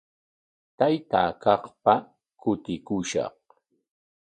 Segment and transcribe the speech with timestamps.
[0.77, 1.93] Taytaa kaqpa
[2.41, 3.35] kutikushaq.